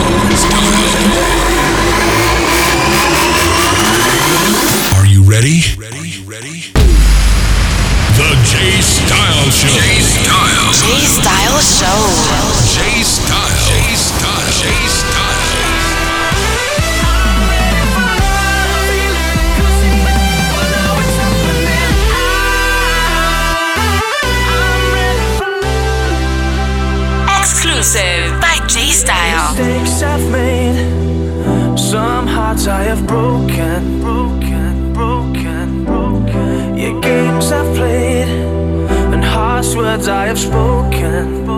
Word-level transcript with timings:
ready? 5.39 5.61
Ready? 5.77 6.11
Ready? 6.27 6.59
The 8.20 8.29
J 8.43 8.81
Style 8.84 9.48
Show. 9.55 9.71
J 9.71 10.02
Style. 10.03 10.73
Style 11.07 11.59
Show. 11.63 11.99
J 12.75 13.03
words 40.00 40.08
I 40.08 40.28
have 40.28 40.40
spoken. 40.40 41.49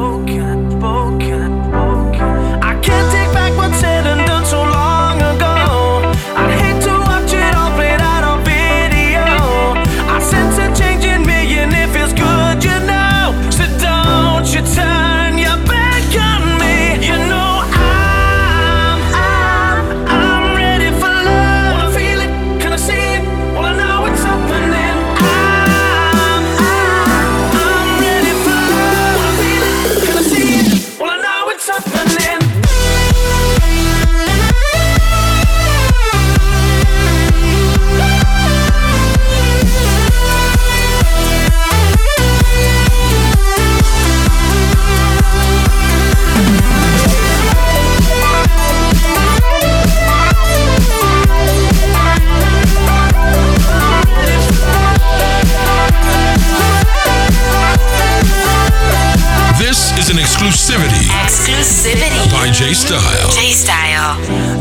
Style. 63.00 63.32
J 63.32 63.52
Style. 63.54 64.20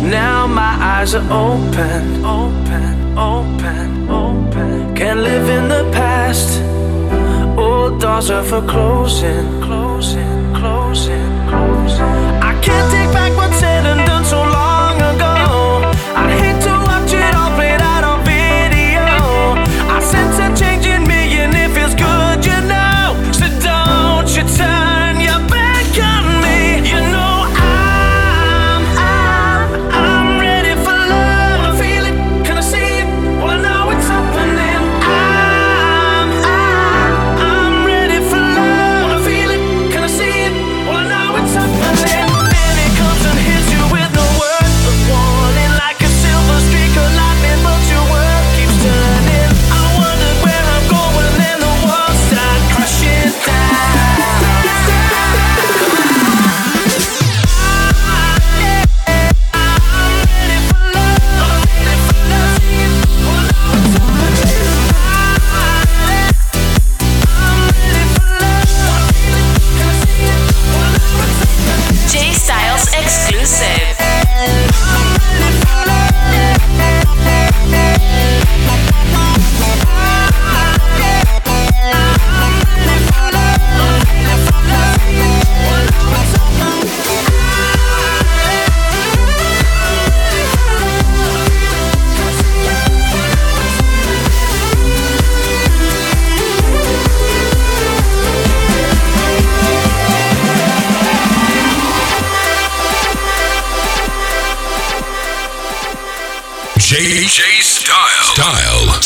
Now 0.08 0.46
my 0.46 0.76
eyes 0.80 1.14
are 1.16 1.26
open, 1.32 2.24
open, 2.24 3.18
open, 3.18 4.08
open. 4.08 4.94
Can't 4.94 5.20
live 5.20 5.48
in 5.48 5.68
the 5.68 5.90
past. 5.90 6.62
Old 7.58 8.00
doors 8.00 8.30
are 8.30 8.44
for 8.44 8.62
closing, 8.62 9.60
closing. 9.60 9.79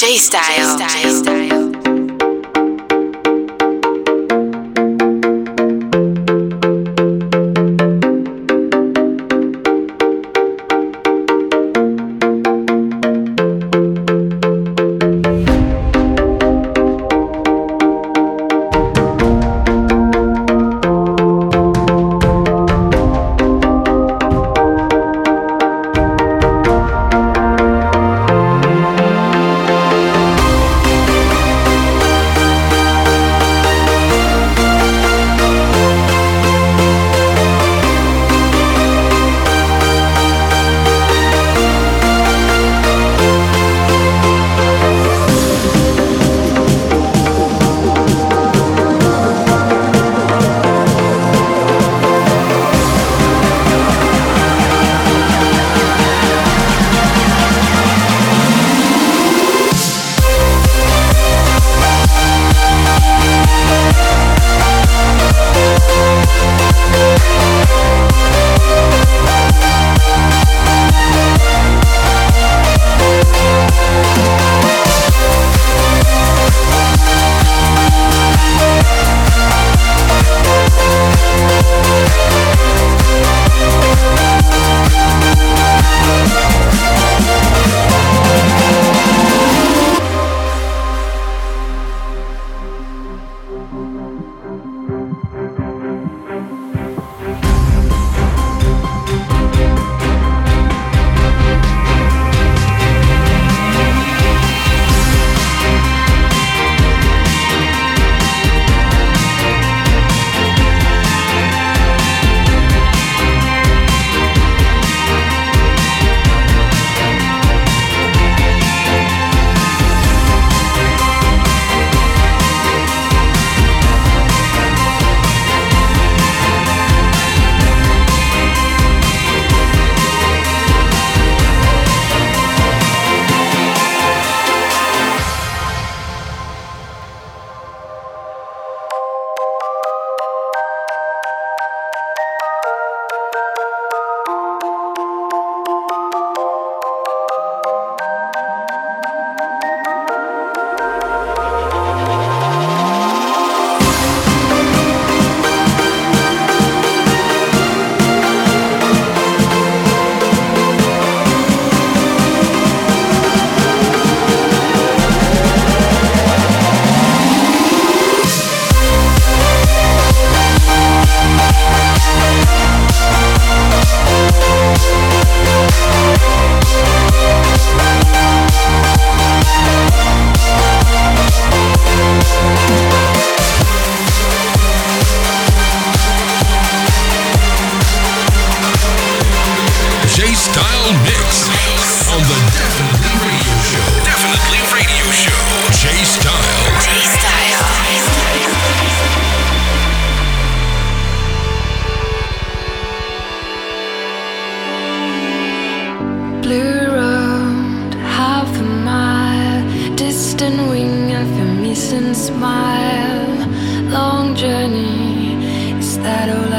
J 0.04 0.18
Style. 0.18 0.76
J 0.76 0.84
-Style. 1.08 1.23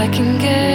Let 0.06 0.75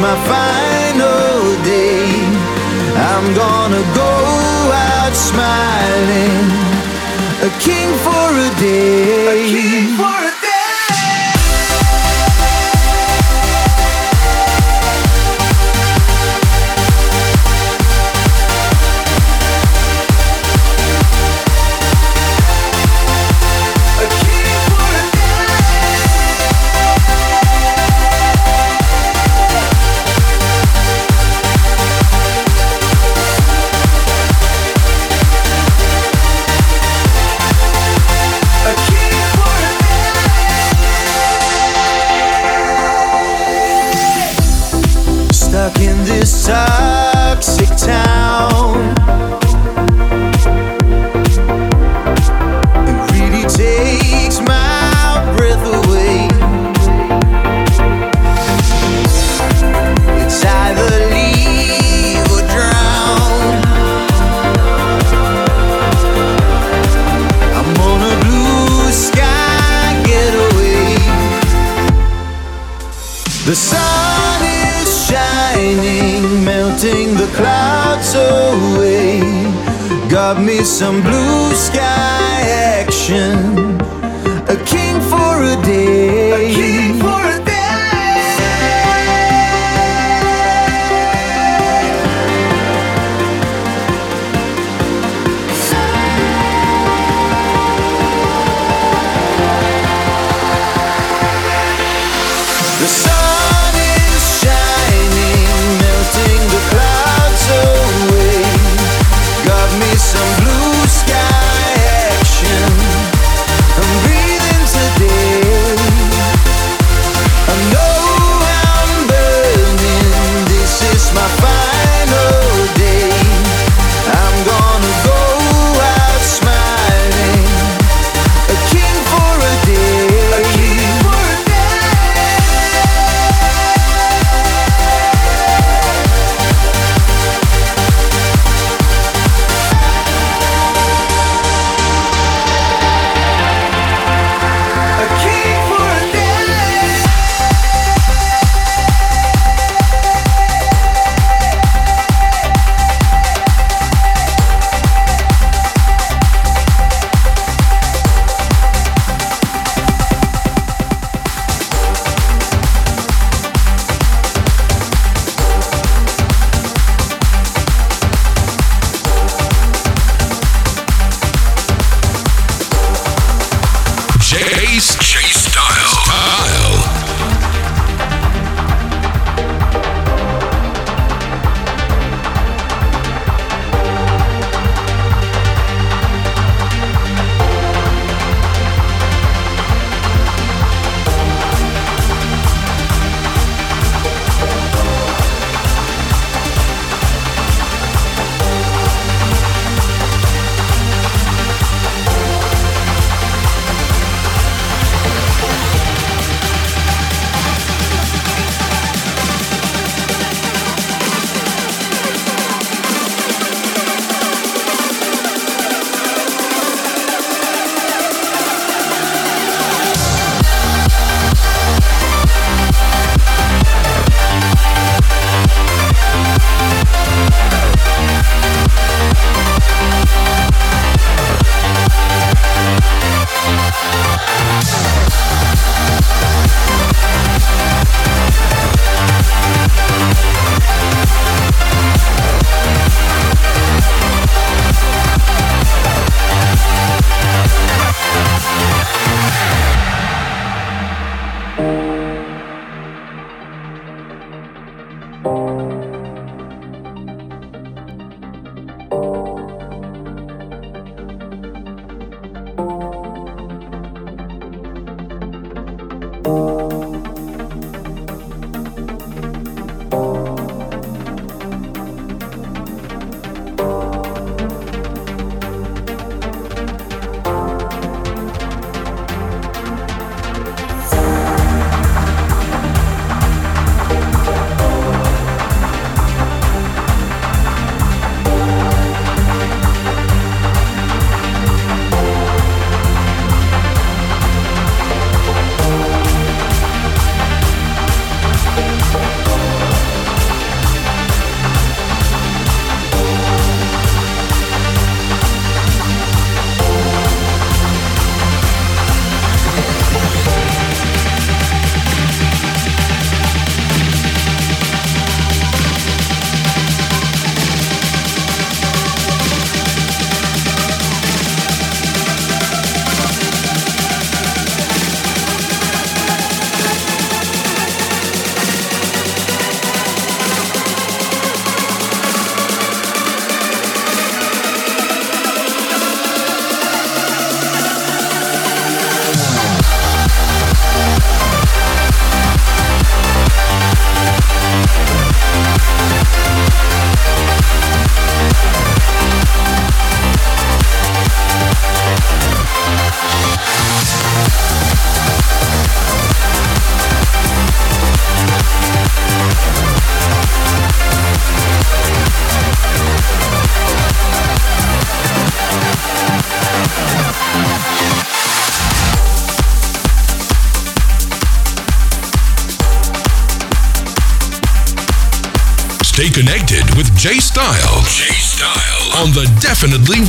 my 0.00 0.16
final 0.32 1.62
day. 1.62 2.08
I'm 2.96 3.34
gonna 3.34 3.84
go 3.94 4.12
out 4.72 5.14
smiling, 5.14 6.46
a 7.48 7.50
king 7.60 7.88
for 8.04 8.26
a 8.46 8.50
day. 8.58 9.84
A 9.96 10.19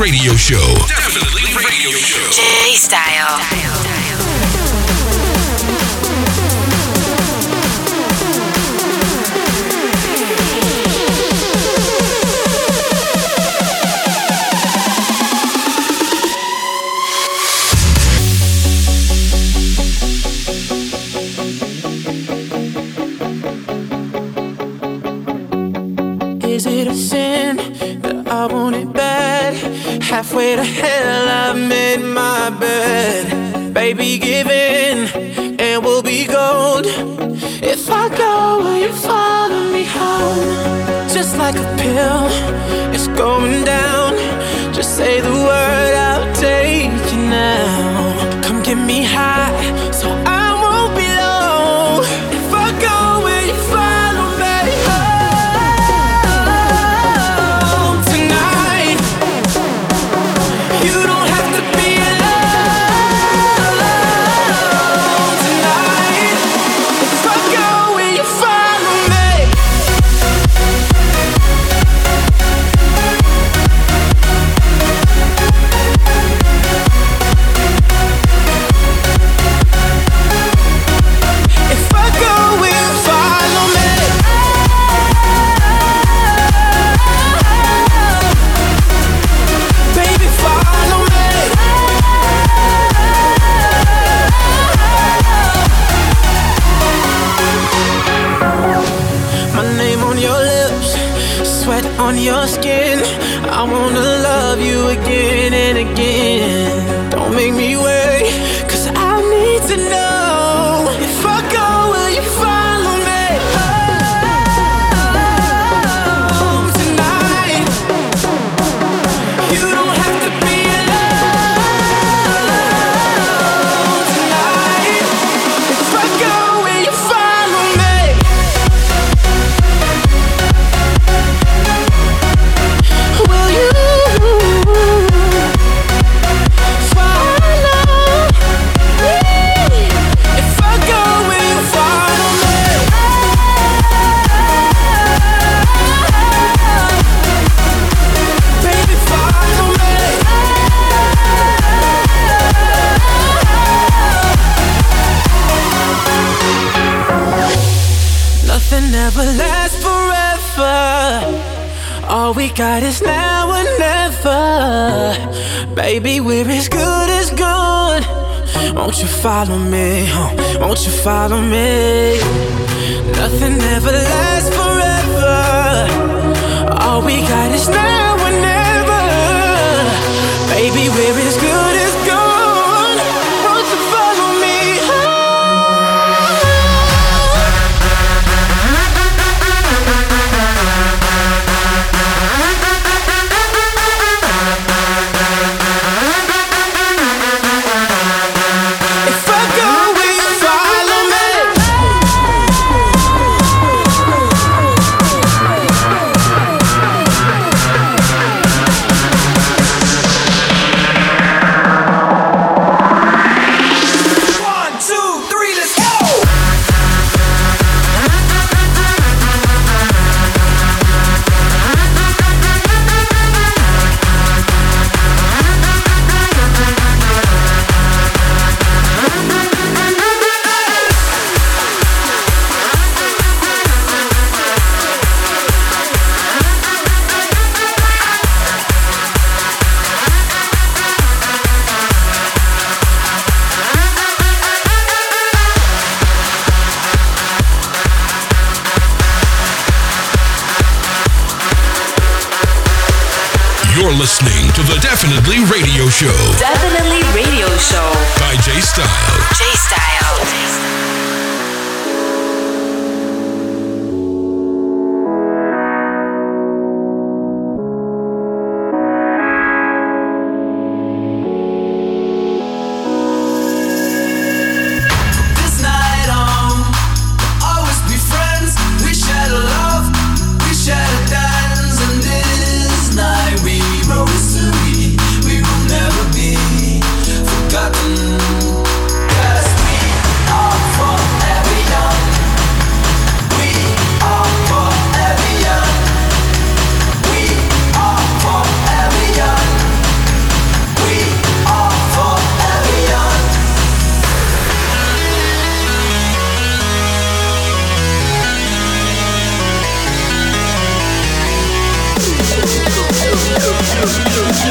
Radio 0.02 0.36
Show. 0.36 0.74
Definitely 0.88 1.44
Radio 1.64 1.92
Show. 1.92 2.32
J 2.32 2.74
Style. 2.76 3.71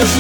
We 0.00 0.06
are 0.06 0.10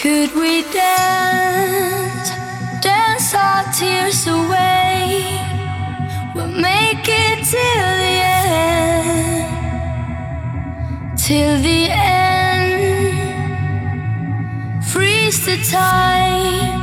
Could 0.00 0.32
we 0.34 0.62
dance, 0.72 2.30
dance 2.80 3.34
our 3.34 3.64
tears 3.70 4.26
away? 4.26 5.26
We'll 6.34 6.46
make 6.48 7.06
it 7.06 7.44
till 7.44 7.98
the 8.04 8.22
end, 8.48 9.44
till 11.18 11.60
the 11.60 11.90
end. 11.90 13.14
Freeze 14.86 15.44
the 15.44 15.58
time 15.70 16.80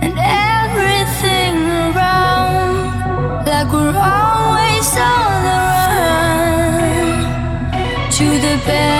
and 0.00 0.18
everything 0.18 1.68
around, 1.68 3.44
like 3.44 3.70
we're 3.70 3.94
always 3.94 4.96
on 4.96 5.42
the 5.48 5.60
run 6.00 7.28
to 8.10 8.24
the 8.40 8.56
bed. 8.64 8.97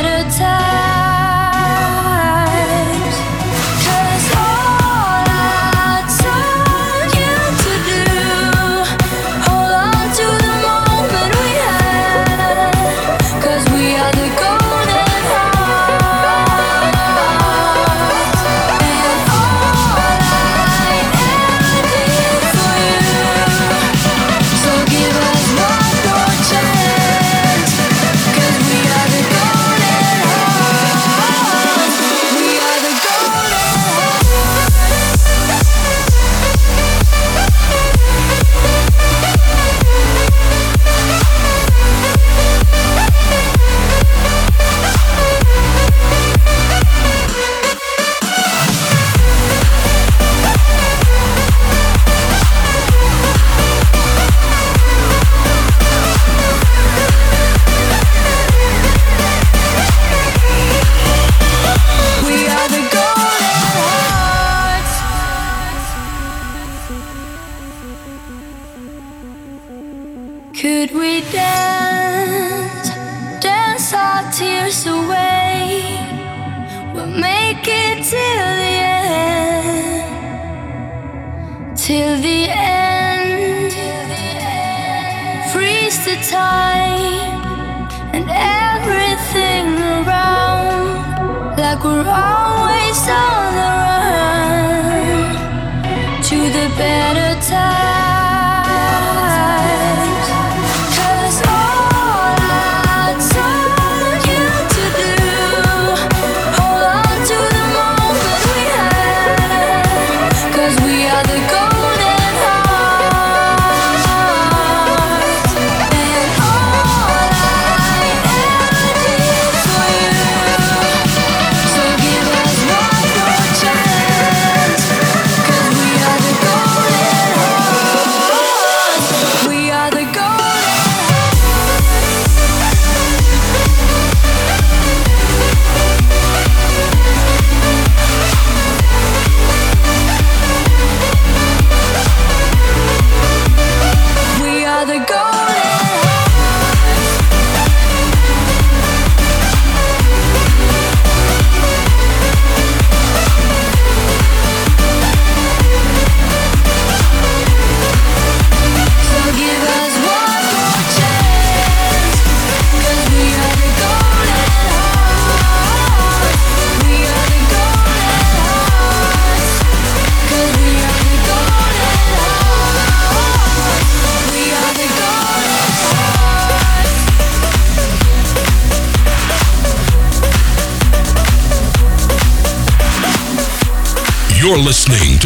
time 86.30 87.40
and 88.12 88.26
everything 88.28 89.78
around, 89.78 91.56
like 91.56 91.82
we're 91.82 92.06
always 92.06 93.08
on. 93.08 93.67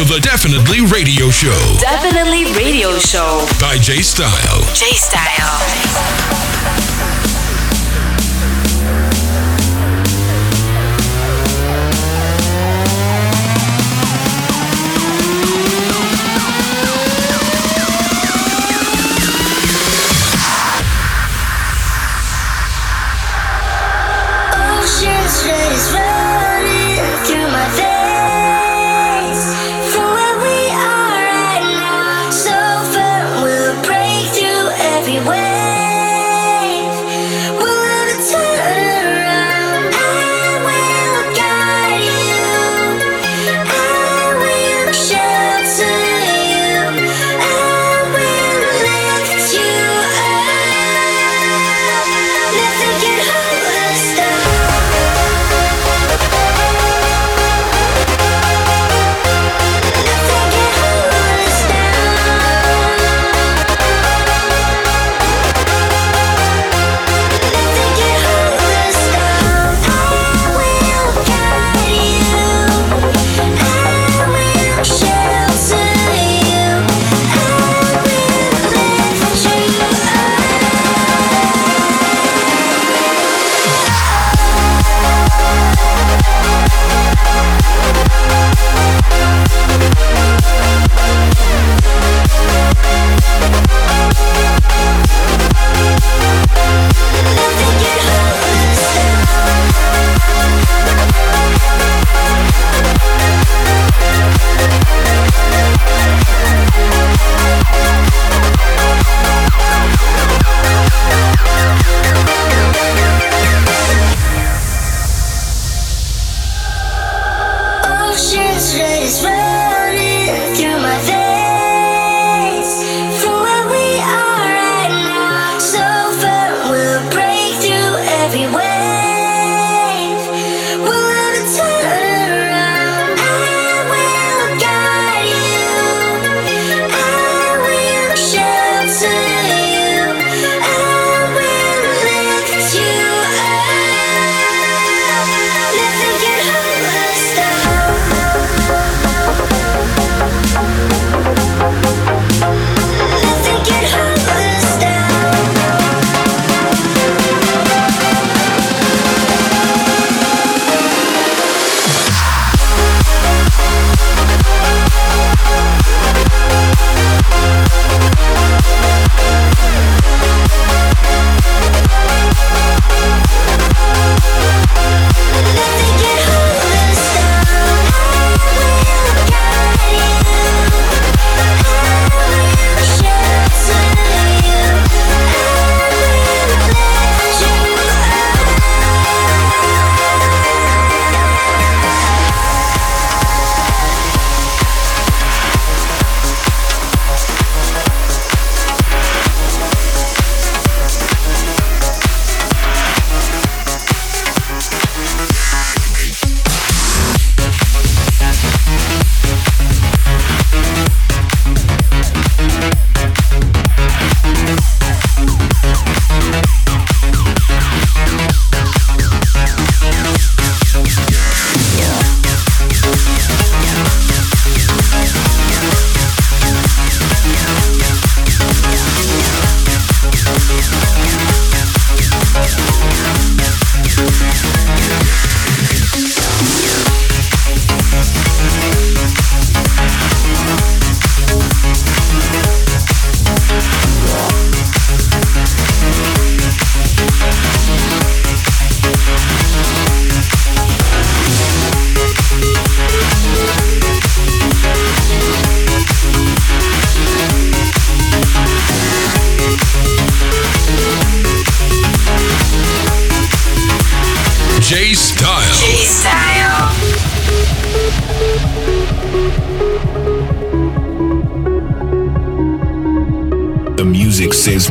to 0.07 0.13
the 0.13 0.19
Definitely 0.19 0.81
Radio 0.81 1.29
Show. 1.29 1.77
Definitely 1.79 2.45
Radio 2.53 2.97
Show. 2.99 3.45
By 3.59 3.77
J 3.77 4.01
Style. 4.01 4.61
J 4.73 4.85
Style. 4.95 5.82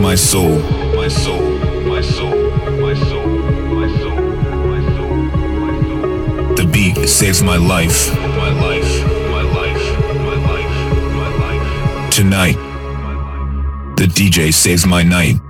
my 0.02 0.16
soul. 0.16 0.58
My 0.96 1.06
soul, 1.06 1.40
my 1.86 2.00
soul, 2.00 2.50
my 2.82 2.92
soul, 2.92 3.26
my 3.78 3.88
soul, 3.98 4.16
my 4.66 4.80
soul, 4.96 5.16
my 5.62 5.72
soul. 5.86 6.54
The 6.56 6.66
beat 6.72 7.08
saves 7.08 7.40
my 7.40 7.56
life. 7.56 8.12
My 8.12 8.50
life, 8.66 8.92
my 9.30 9.42
life, 9.42 9.84
my 10.26 10.36
life, 10.50 10.76
my 11.20 11.28
life. 11.42 12.10
Tonight, 12.10 12.56
the 13.96 14.06
DJ 14.06 14.52
saves 14.52 14.84
my 14.84 15.04
night. 15.04 15.41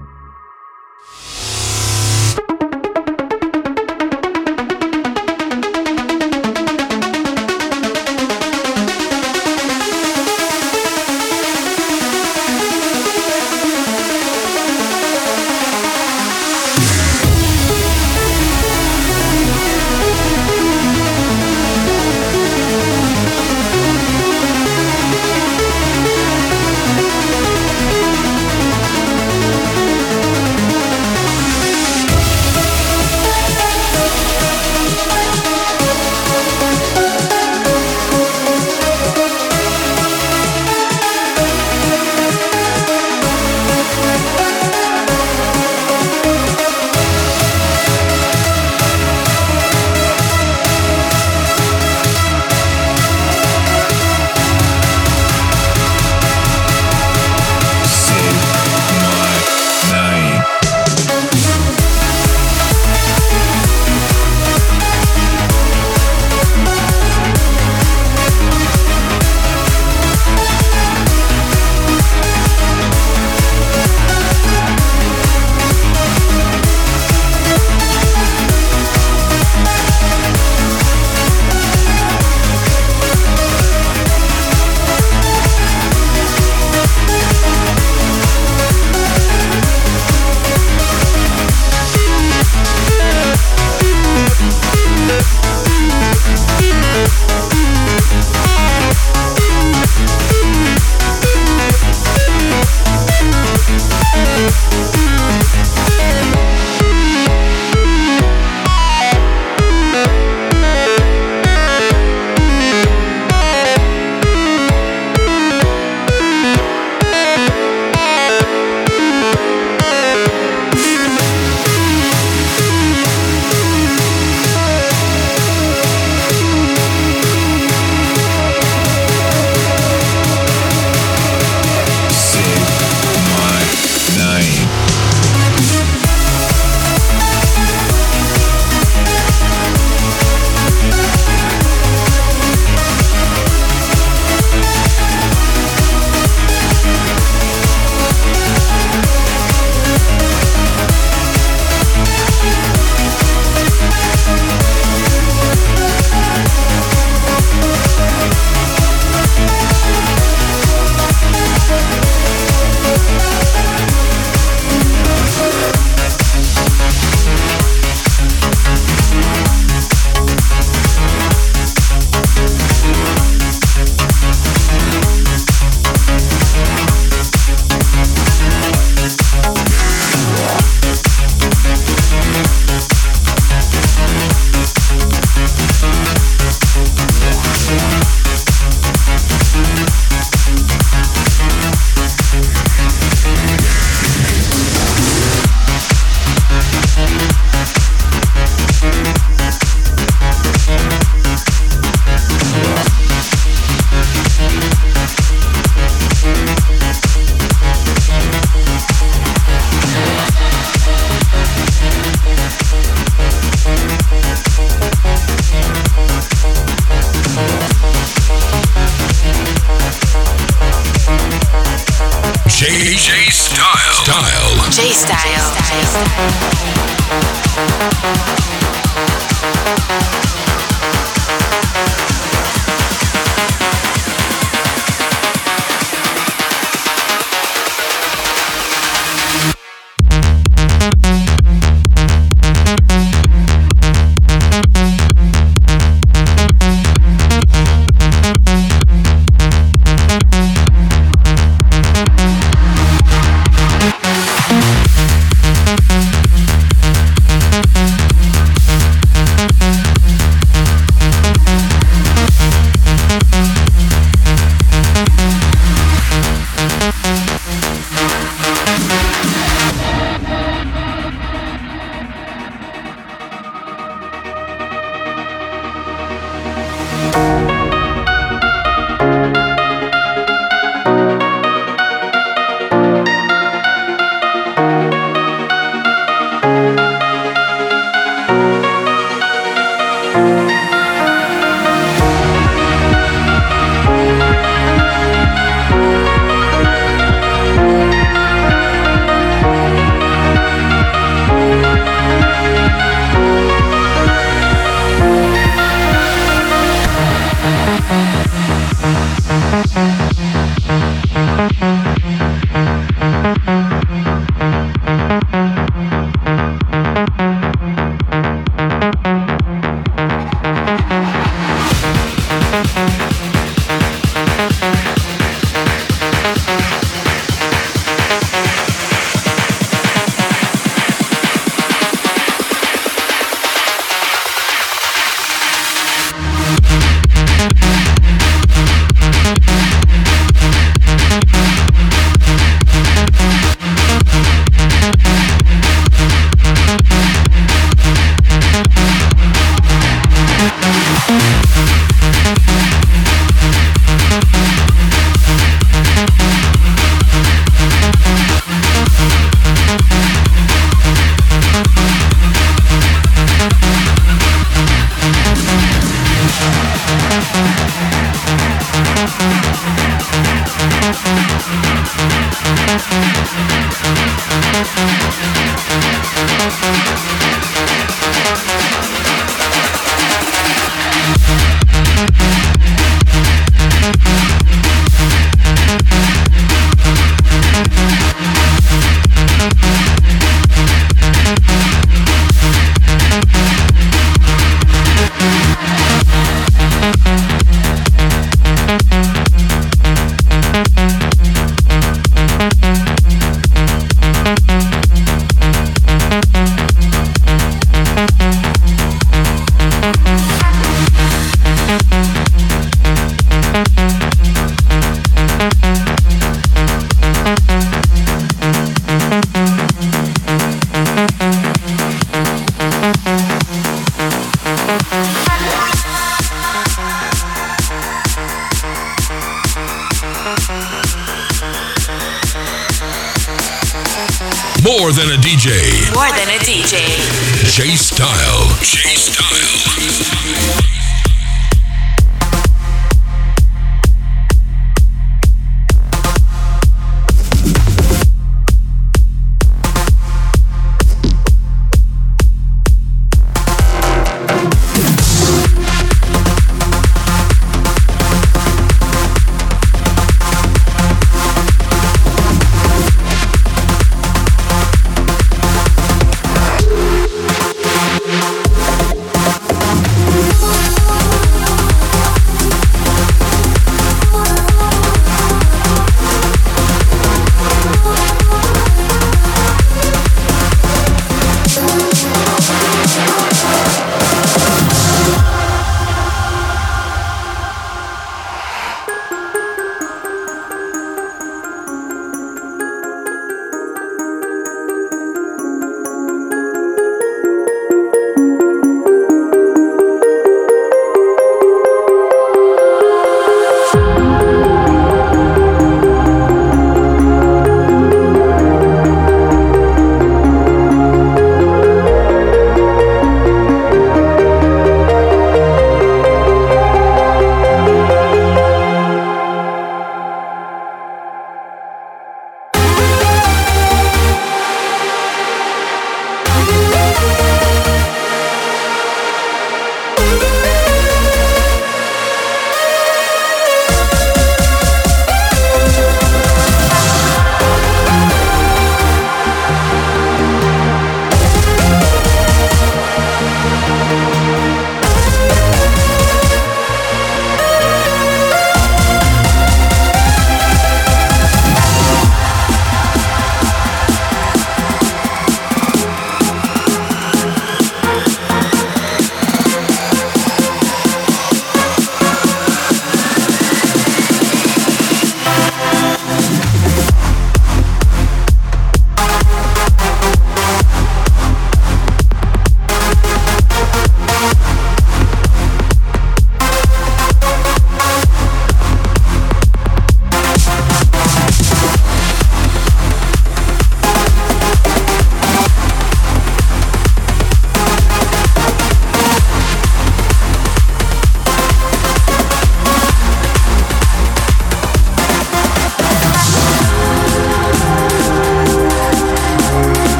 J 437.54 437.76
Style. 437.76 438.48
J 438.62 438.96
Style. 438.96 439.71